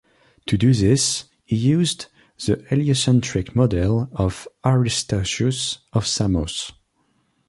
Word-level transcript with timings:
To 0.47 0.57
do 0.57 0.73
this, 0.73 1.25
he 1.45 1.55
used 1.55 2.07
the 2.47 2.65
heliocentric 2.67 3.55
model 3.55 4.09
of 4.13 4.47
Aristarchus 4.65 5.77
of 5.93 6.07
Samos. 6.07 6.71